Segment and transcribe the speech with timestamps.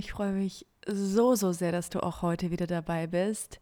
[0.00, 3.60] Ich freue mich so, so sehr, dass du auch heute wieder dabei bist.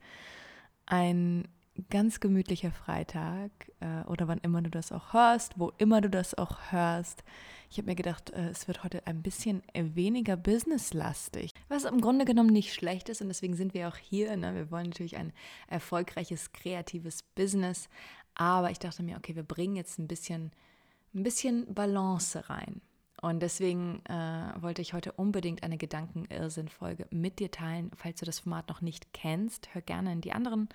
[0.86, 1.48] Ein
[1.90, 3.50] ganz gemütlicher Freitag
[3.80, 7.24] äh, oder wann immer du das auch hörst, wo immer du das auch hörst.
[7.70, 12.24] Ich habe mir gedacht, äh, es wird heute ein bisschen weniger businesslastig, was im Grunde
[12.24, 14.36] genommen nicht schlecht ist und deswegen sind wir auch hier.
[14.36, 14.54] Ne?
[14.54, 15.32] Wir wollen natürlich ein
[15.66, 17.88] erfolgreiches, kreatives Business,
[18.34, 20.52] aber ich dachte mir, okay, wir bringen jetzt ein bisschen,
[21.14, 22.80] ein bisschen Balance rein.
[23.20, 27.90] Und deswegen äh, wollte ich heute unbedingt eine Gedankenirrsinn-Folge mit dir teilen.
[27.96, 30.68] Falls du das Format noch nicht kennst, hör gerne in die anderen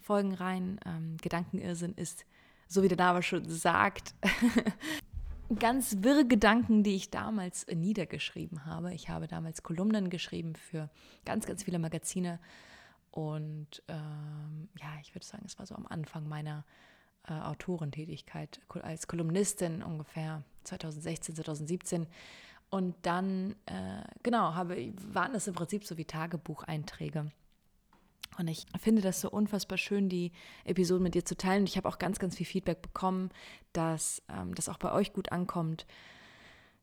[0.00, 0.80] Folgen rein.
[0.84, 2.26] Ähm, Gedankenirrsinn ist,
[2.66, 4.14] so wie der Name schon sagt,
[5.58, 8.92] ganz wirre Gedanken, die ich damals niedergeschrieben habe.
[8.92, 10.90] Ich habe damals Kolumnen geschrieben für
[11.24, 12.40] ganz, ganz viele Magazine.
[13.12, 16.64] Und ähm, ja, ich würde sagen, es war so am Anfang meiner
[17.28, 22.06] äh, Autorentätigkeit als Kolumnistin ungefähr 2016, 2017.
[22.70, 27.30] Und dann, äh, genau, habe, waren das im Prinzip so wie Tagebucheinträge.
[28.38, 30.32] Und ich finde das so unfassbar schön, die
[30.64, 31.60] Episoden mit dir zu teilen.
[31.60, 33.30] Und ich habe auch ganz, ganz viel Feedback bekommen,
[33.72, 35.86] dass ähm, das auch bei euch gut ankommt.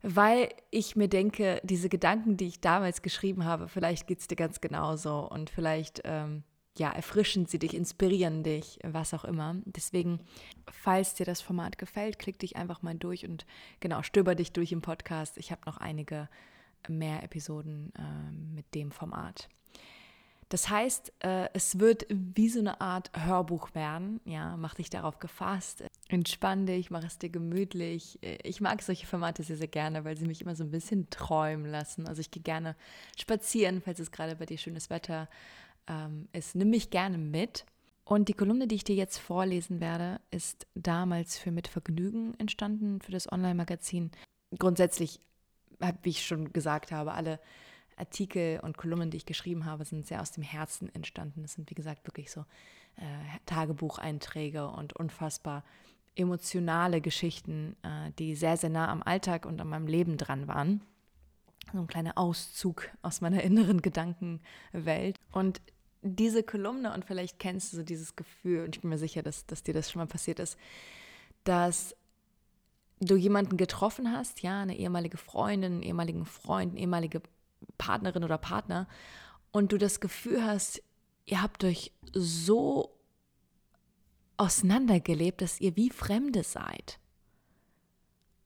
[0.01, 4.35] Weil ich mir denke, diese Gedanken, die ich damals geschrieben habe, vielleicht geht es dir
[4.35, 5.29] ganz genauso.
[5.29, 6.43] Und vielleicht ähm,
[6.77, 9.55] ja, erfrischen sie dich, inspirieren dich, was auch immer.
[9.65, 10.19] Deswegen,
[10.71, 13.45] falls dir das Format gefällt, klick dich einfach mal durch und
[13.79, 15.37] genau, stöber dich durch im Podcast.
[15.37, 16.29] Ich habe noch einige
[16.87, 19.49] mehr Episoden äh, mit dem Format.
[20.47, 24.19] Das heißt, äh, es wird wie so eine Art Hörbuch werden.
[24.25, 25.83] Ja, mach dich darauf gefasst.
[26.09, 28.19] Entspann dich, mach es dir gemütlich.
[28.43, 31.71] Ich mag solche Formate sehr, sehr gerne, weil sie mich immer so ein bisschen träumen
[31.71, 32.05] lassen.
[32.05, 32.75] Also ich gehe gerne
[33.17, 36.55] spazieren, falls es gerade bei dir schönes Wetter ist ähm, ist.
[36.55, 37.65] Nimm mich gerne mit.
[38.03, 42.99] Und die Kolumne, die ich dir jetzt vorlesen werde, ist damals für Mit Vergnügen entstanden,
[43.01, 44.11] für das Online-Magazin.
[44.57, 45.19] Grundsätzlich,
[46.03, 47.39] wie ich schon gesagt habe, alle
[47.97, 51.43] Artikel und Kolumnen, die ich geschrieben habe, sind sehr aus dem Herzen entstanden.
[51.43, 52.41] Das sind, wie gesagt, wirklich so
[52.97, 55.63] äh, Tagebucheinträge und unfassbar
[56.15, 60.81] emotionale Geschichten, äh, die sehr, sehr nah am Alltag und an meinem Leben dran waren
[61.73, 65.17] so ein kleiner Auszug aus meiner inneren Gedankenwelt.
[65.31, 65.61] Und
[66.01, 69.45] diese Kolumne, und vielleicht kennst du so dieses Gefühl, und ich bin mir sicher, dass,
[69.45, 70.57] dass dir das schon mal passiert ist,
[71.43, 71.95] dass
[72.99, 77.21] du jemanden getroffen hast, ja, eine ehemalige Freundin, einen ehemaligen Freund, eine ehemalige
[77.77, 78.87] Partnerin oder Partner,
[79.51, 80.81] und du das Gefühl hast,
[81.25, 82.97] ihr habt euch so
[84.37, 86.99] auseinandergelebt, dass ihr wie Fremde seid.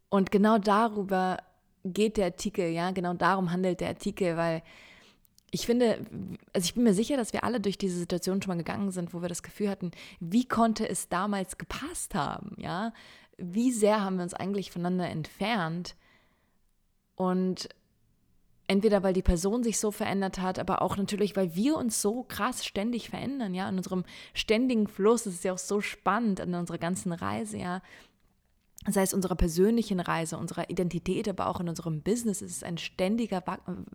[0.09, 1.37] Und genau darüber
[1.83, 4.63] geht der Artikel, ja, genau darum handelt der Artikel, weil
[5.55, 6.05] ich finde,
[6.51, 9.13] also ich bin mir sicher, dass wir alle durch diese Situation schon mal gegangen sind,
[9.13, 12.91] wo wir das Gefühl hatten, wie konnte es damals gepasst haben, ja?
[13.37, 15.95] Wie sehr haben wir uns eigentlich voneinander entfernt?
[17.15, 17.69] Und
[18.67, 22.23] entweder weil die Person sich so verändert hat, aber auch natürlich, weil wir uns so
[22.23, 26.53] krass ständig verändern, ja, in unserem ständigen Fluss, das ist ja auch so spannend an
[26.53, 27.81] unserer ganzen Reise, ja,
[28.87, 32.77] sei es unserer persönlichen Reise, unserer Identität, aber auch in unserem Business, ist es ein
[32.77, 33.43] ständiger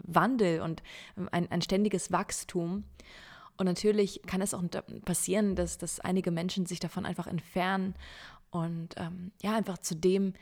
[0.02, 0.82] Wandel und
[1.30, 2.84] ein, ein ständiges Wachstum.
[3.56, 4.62] Und natürlich kann es auch
[5.04, 7.94] passieren, dass, dass einige Menschen sich davon einfach entfernen
[8.50, 10.32] und ähm, ja, einfach zu dem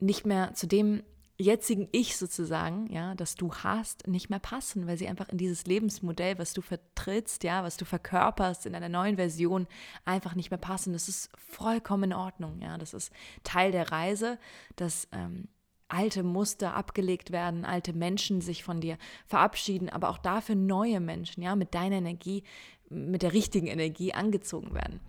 [0.00, 1.02] nicht mehr, zu dem
[1.38, 5.66] jetzigen Ich sozusagen, ja, das du hast, nicht mehr passen, weil sie einfach in dieses
[5.66, 9.68] Lebensmodell, was du vertrittst, ja, was du verkörperst in einer neuen Version,
[10.04, 10.92] einfach nicht mehr passen.
[10.92, 12.76] Das ist vollkommen in Ordnung, ja.
[12.76, 13.12] Das ist
[13.44, 14.38] Teil der Reise,
[14.74, 15.48] dass ähm,
[15.86, 21.42] alte Muster abgelegt werden, alte Menschen sich von dir verabschieden, aber auch dafür neue Menschen,
[21.42, 22.42] ja, mit deiner Energie,
[22.90, 25.00] mit der richtigen Energie angezogen werden.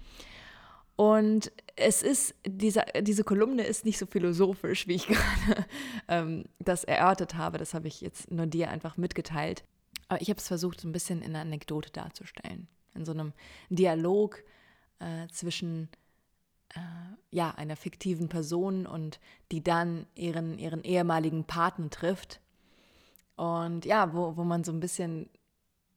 [1.00, 5.66] Und es ist, diese, diese Kolumne ist nicht so philosophisch, wie ich gerade
[6.10, 7.57] ähm, das erörtert habe.
[7.57, 9.63] Das habe ich jetzt nur dir einfach mitgeteilt.
[10.10, 12.68] Aber ich habe es versucht, so ein bisschen in einer Anekdote darzustellen.
[12.96, 13.31] in so einem
[13.69, 14.44] Dialog
[15.00, 15.88] äh, zwischen
[16.75, 16.80] äh,
[17.31, 19.22] ja, einer fiktiven Person und
[19.54, 22.42] die dann ihren, ihren ehemaligen Partner trifft.
[23.38, 25.30] Und ja, wo, wo man so ein bisschen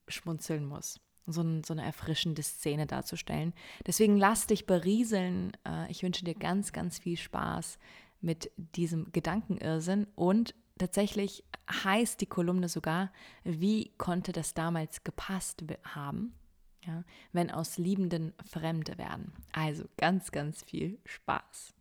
[0.07, 3.53] schmunzeln muss, so, ein, so eine erfrischende Szene darzustellen.
[3.87, 5.53] Deswegen lass dich berieseln.
[5.67, 7.79] Äh, ich wünsche dir ganz, ganz viel Spaß
[8.21, 11.45] mit diesem Gedankenirrsinn und tatsächlich
[11.85, 13.13] heißt die Kolumne sogar,
[13.45, 16.35] wie konnte das damals gepasst haben?
[16.87, 19.33] ja, wenn aus Liebenden Fremde werden.
[19.53, 21.75] Also ganz, ganz viel Spaß.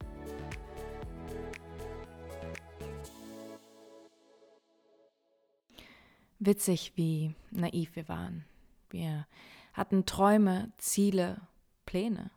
[6.39, 8.45] Witzig, wie naiv wir waren.
[8.91, 9.27] Wir
[9.73, 11.41] hatten Träume, Ziele,
[11.85, 12.31] Pläne,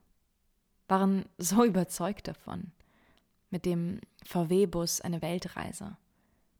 [0.88, 2.72] waren so überzeugt davon.
[3.50, 5.96] Mit dem VW-Bus eine Weltreise.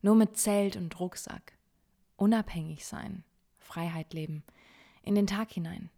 [0.03, 1.59] Nur mit Zelt und Rucksack.
[2.17, 3.25] Unabhängig sein,
[3.59, 4.45] Freiheit leben,
[5.03, 5.91] in den Tag hinein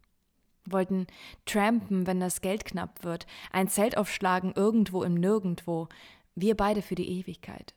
[0.67, 1.07] wollten
[1.45, 5.89] trampen, wenn das Geld knapp wird, ein Zelt aufschlagen irgendwo im Nirgendwo,
[6.35, 7.75] wir beide für die Ewigkeit.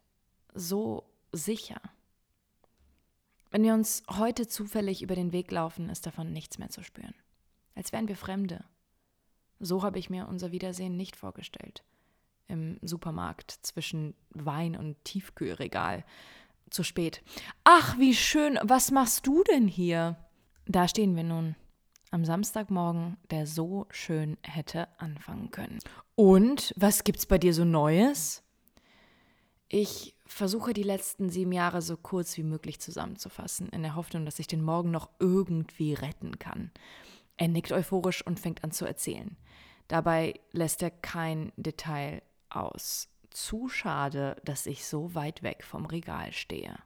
[0.54, 1.80] So sicher.
[3.51, 7.16] Wenn wir uns heute zufällig über den Weg laufen, ist davon nichts mehr zu spüren.
[7.75, 8.63] Als wären wir Fremde.
[9.60, 11.84] So habe ich mir unser Wiedersehen nicht vorgestellt.
[12.48, 16.06] Im Supermarkt zwischen Wein und Tiefkühlregal.
[16.69, 17.24] Zu spät.
[17.63, 20.18] Ach, wie schön, was machst du denn hier?
[20.68, 21.56] Da stehen wir nun
[22.12, 25.80] am Samstagmorgen, der so schön hätte anfangen können.
[26.16, 28.44] Und was gibt's bei dir so Neues?
[29.68, 34.40] Ich versuche die letzten sieben Jahre so kurz wie möglich zusammenzufassen, in der Hoffnung, dass
[34.40, 36.72] ich den Morgen noch irgendwie retten kann.
[37.38, 39.38] Er nickt euphorisch und fängt an zu erzählen.
[39.88, 43.10] Dabei lässt er kein Detail aus.
[43.31, 46.78] Zu schade, dass ich so weit weg vom Regal stehe.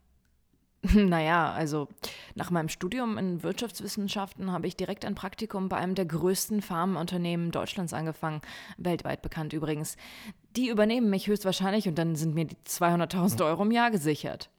[0.93, 1.87] Naja, also
[2.35, 7.51] nach meinem Studium in Wirtschaftswissenschaften habe ich direkt ein Praktikum bei einem der größten Pharmaunternehmen
[7.51, 8.41] Deutschlands angefangen,
[8.77, 9.95] weltweit bekannt übrigens.
[10.55, 14.49] Die übernehmen mich höchstwahrscheinlich und dann sind mir die 200.000 Euro im Jahr gesichert.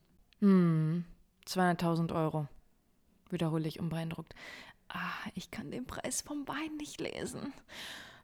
[0.40, 1.04] Hm,
[1.46, 2.48] 200.000 Euro,
[3.30, 4.34] wiederhole ich unbeeindruckt.
[4.88, 7.52] Ah, ich kann den Preis vom Wein nicht lesen.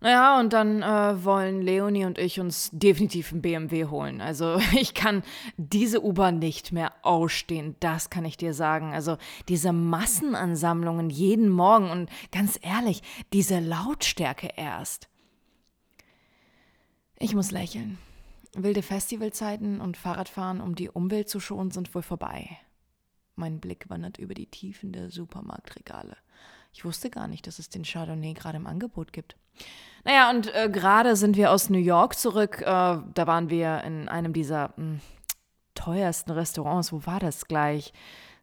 [0.02, 4.22] Naja, und dann äh, wollen Leonie und ich uns definitiv einen BMW holen.
[4.22, 5.22] Also ich kann
[5.58, 8.94] diese U-Bahn nicht mehr ausstehen, das kann ich dir sagen.
[8.94, 9.18] Also
[9.48, 13.02] diese Massenansammlungen jeden Morgen und ganz ehrlich,
[13.34, 15.09] diese Lautstärke erst.
[17.22, 17.98] Ich muss lächeln.
[18.54, 22.56] Wilde Festivalzeiten und Fahrradfahren, um die Umwelt zu schonen, sind wohl vorbei.
[23.36, 26.16] Mein Blick wandert über die Tiefen der Supermarktregale.
[26.72, 29.36] Ich wusste gar nicht, dass es den Chardonnay gerade im Angebot gibt.
[30.04, 32.62] Naja, und äh, gerade sind wir aus New York zurück.
[32.62, 35.00] Äh, da waren wir in einem dieser mh, hm,
[35.74, 36.90] teuersten Restaurants.
[36.90, 37.92] Wo war das gleich?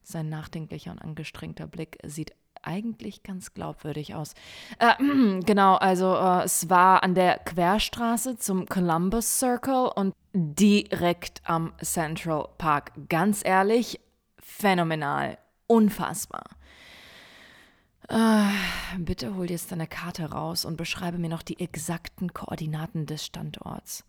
[0.04, 2.34] Sein nachdenklicher und angestrengter Blick sieht
[2.68, 4.34] eigentlich ganz glaubwürdig aus.
[4.80, 4.94] Äh,
[5.46, 12.50] genau, also äh, es war an der Querstraße zum Columbus Circle und direkt am Central
[12.58, 12.92] Park.
[13.10, 14.00] Ganz ehrlich,
[14.40, 16.44] phänomenal, unfassbar.
[18.10, 18.52] Ah,
[18.98, 23.26] bitte hol dir jetzt deine Karte raus und beschreibe mir noch die exakten Koordinaten des
[23.26, 24.06] Standorts.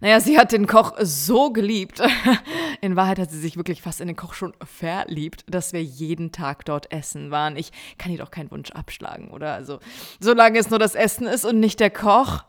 [0.00, 2.00] Naja, sie hat den Koch so geliebt.
[2.80, 6.32] In Wahrheit hat sie sich wirklich fast in den Koch schon verliebt, dass wir jeden
[6.32, 7.56] Tag dort essen waren.
[7.56, 9.54] Ich kann ihr doch keinen Wunsch abschlagen, oder?
[9.54, 9.80] Also,
[10.20, 12.44] solange es nur das Essen ist und nicht der Koch.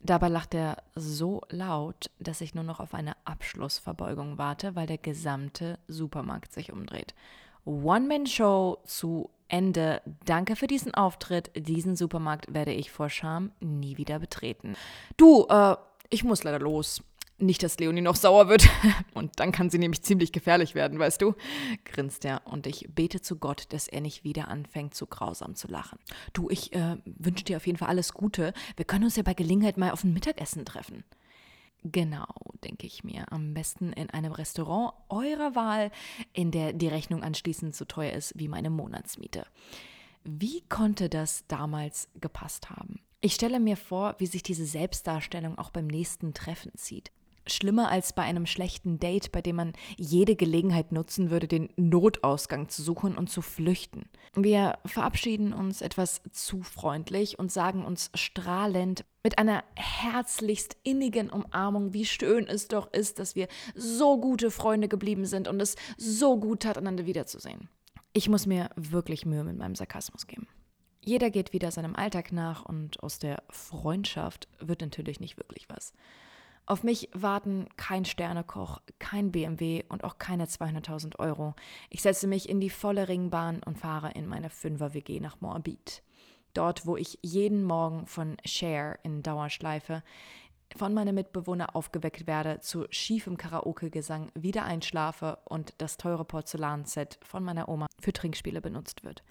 [0.00, 4.98] Dabei lacht er so laut, dass ich nur noch auf eine Abschlussverbeugung warte, weil der
[4.98, 7.14] gesamte Supermarkt sich umdreht.
[7.64, 10.02] One-Man-Show zu Ende.
[10.24, 11.50] Danke für diesen Auftritt.
[11.56, 14.76] Diesen Supermarkt werde ich vor Scham nie wieder betreten.
[15.16, 15.76] Du, äh,
[16.10, 17.02] ich muss leider los.
[17.40, 18.68] Nicht, dass Leonie noch sauer wird.
[19.14, 21.34] Und dann kann sie nämlich ziemlich gefährlich werden, weißt du?
[21.84, 25.68] grinst er und ich bete zu Gott, dass er nicht wieder anfängt, zu grausam zu
[25.68, 25.98] lachen.
[26.32, 28.52] Du, ich äh, wünsche dir auf jeden Fall alles Gute.
[28.76, 31.04] Wir können uns ja bei Gelegenheit mal auf ein Mittagessen treffen.
[31.84, 32.26] Genau,
[32.64, 33.30] denke ich mir.
[33.32, 35.90] Am besten in einem Restaurant eurer Wahl,
[36.32, 39.46] in der die Rechnung anschließend so teuer ist wie meine Monatsmiete.
[40.24, 43.00] Wie konnte das damals gepasst haben?
[43.20, 47.10] Ich stelle mir vor, wie sich diese Selbstdarstellung auch beim nächsten Treffen zieht
[47.50, 52.68] schlimmer als bei einem schlechten Date, bei dem man jede Gelegenheit nutzen würde, den Notausgang
[52.68, 54.08] zu suchen und zu flüchten.
[54.34, 61.92] Wir verabschieden uns etwas zu freundlich und sagen uns strahlend mit einer herzlichst innigen Umarmung,
[61.92, 66.40] wie schön es doch ist, dass wir so gute Freunde geblieben sind und es so
[66.40, 67.68] gut tat, einander wiederzusehen.
[68.14, 70.48] Ich muss mir wirklich Mühe mit meinem Sarkasmus geben.
[71.04, 75.92] Jeder geht wieder seinem Alltag nach und aus der Freundschaft wird natürlich nicht wirklich was.
[76.64, 81.54] Auf mich warten kein Sternekoch, kein BMW und auch keine 200.000 Euro.
[81.90, 86.02] Ich setze mich in die volle Ringbahn und fahre in meine Fünfer-WG nach Moabit.
[86.58, 90.02] Dort, wo ich jeden Morgen von Share in Dauerschleife
[90.76, 97.44] von meinem Mitbewohner aufgeweckt werde, zu schiefem Karaoke-Gesang wieder einschlafe und das teure Porzellanset von
[97.44, 99.22] meiner Oma für Trinkspiele benutzt wird.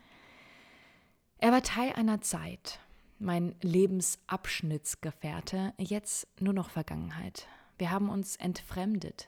[1.38, 2.79] Er war Teil einer Zeit,
[3.19, 7.46] mein Lebensabschnittsgefährte, jetzt nur noch Vergangenheit.
[7.77, 9.27] Wir haben uns entfremdet.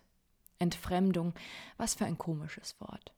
[0.57, 1.33] Entfremdung,
[1.75, 3.11] was für ein komisches Wort.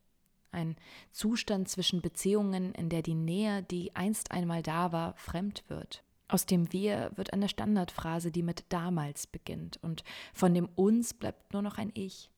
[0.52, 0.76] Ein
[1.12, 6.04] Zustand zwischen Beziehungen, in der die Nähe, die einst einmal da war, fremd wird.
[6.28, 10.04] Aus dem Wir wird eine Standardphrase, die mit damals beginnt, und
[10.34, 12.32] von dem Uns bleibt nur noch ein Ich.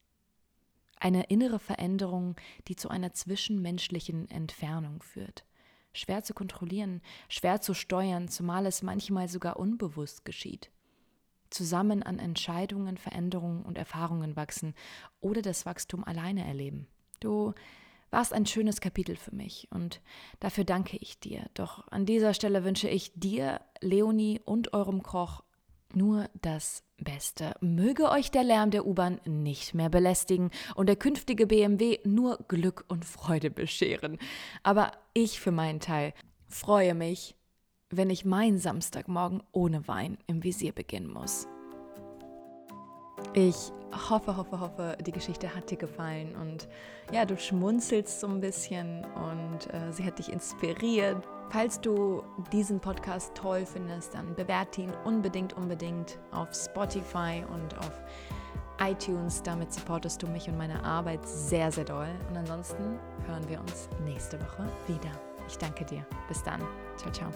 [1.00, 2.36] Eine innere Veränderung,
[2.68, 5.46] die zu einer zwischenmenschlichen Entfernung führt.
[5.94, 10.72] Schwer zu kontrollieren, schwer zu steuern, zumal es manchmal sogar unbewusst geschieht.
[11.52, 14.74] Zusammen an Entscheidungen, Veränderungen und Erfahrungen wachsen
[15.20, 16.88] oder das Wachstum alleine erleben.
[17.20, 17.54] Du
[18.14, 20.00] warst ein schönes Kapitel für mich und
[20.40, 21.50] dafür danke ich dir.
[21.56, 25.44] Doch an dieser Stelle wünsche ich dir, Leonie und eurem Koch
[25.94, 27.56] nur das Beste.
[27.60, 32.86] Möge euch der Lärm der U-Bahn nicht mehr belästigen und der künftige BMW nur Glück
[32.88, 34.20] und Freude bescheren.
[34.62, 36.14] Aber ich für meinen Teil
[36.48, 37.36] freue mich,
[37.90, 41.48] wenn ich meinen Samstagmorgen ohne Wein im Visier beginnen muss.
[43.34, 43.72] Ich
[44.10, 46.68] hoffe, hoffe, hoffe, die Geschichte hat dir gefallen und
[47.12, 51.18] ja, du schmunzelst so ein bisschen und äh, sie hat dich inspiriert.
[51.50, 58.02] Falls du diesen Podcast toll findest, dann bewerte ihn unbedingt, unbedingt auf Spotify und auf
[58.80, 59.44] iTunes.
[59.44, 62.10] Damit supportest du mich und meine Arbeit sehr, sehr doll.
[62.30, 65.12] Und ansonsten hören wir uns nächste Woche wieder.
[65.48, 66.06] Ich danke dir.
[66.28, 66.62] Bis dann.
[66.98, 67.30] Ciao, ciao.